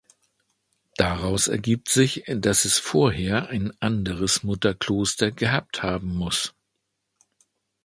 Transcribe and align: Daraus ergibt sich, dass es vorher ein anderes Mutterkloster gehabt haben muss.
Daraus 0.97 1.47
ergibt 1.47 1.87
sich, 1.89 2.23
dass 2.27 2.65
es 2.65 2.79
vorher 2.79 3.49
ein 3.49 3.71
anderes 3.81 4.41
Mutterkloster 4.41 5.29
gehabt 5.29 5.83
haben 5.83 6.15
muss. 6.15 6.55